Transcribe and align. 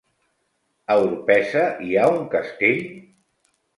A 0.93 0.95
Orpesa 1.03 1.65
hi 1.89 1.99
ha 1.99 2.07
un 2.15 2.25
castell? 2.33 2.81